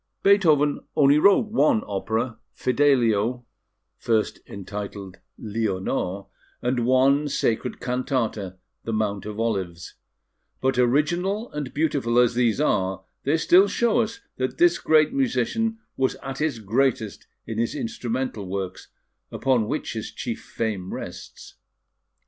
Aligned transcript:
Beethoven 0.23 0.79
only 0.95 1.19
wrote 1.19 1.51
one 1.51 1.83
opera, 1.85 2.39
Fidelio 2.55 3.45
(first 3.99 4.39
entitled 4.47 5.19
Leonore), 5.37 6.25
and 6.59 6.87
one 6.87 7.27
sacred 7.29 7.79
cantata, 7.79 8.57
The 8.83 8.93
Mount 8.93 9.27
of 9.27 9.39
Olives; 9.39 9.93
but, 10.59 10.79
original 10.79 11.51
and 11.51 11.71
beautiful 11.71 12.17
as 12.17 12.33
these 12.33 12.59
are, 12.59 13.03
they 13.25 13.37
still 13.37 13.67
show 13.67 13.99
us 13.99 14.21
that 14.37 14.57
this 14.57 14.79
great 14.79 15.13
musician 15.13 15.77
was 15.97 16.15
at 16.23 16.39
his 16.39 16.57
greatest 16.57 17.27
in 17.45 17.59
his 17.59 17.75
instrumental 17.75 18.47
works, 18.47 18.87
upon 19.31 19.67
which 19.67 19.93
his 19.93 20.11
chief 20.11 20.41
fame 20.41 20.91
rests. 20.95 21.57